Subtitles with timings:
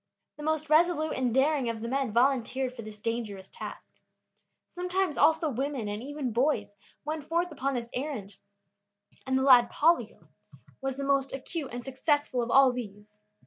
[0.37, 3.99] The most resolute and daring of the men volunteered for this dangerous task.
[4.67, 6.73] Sometimes also women, and even boys,
[7.05, 8.37] went forth upon this errand,
[9.27, 10.27] and the lad Pollio
[10.81, 13.19] was the most acute and successful of all these.